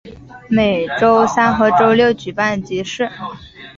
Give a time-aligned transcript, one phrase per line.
[0.47, 3.07] 每周三和周六举办集市。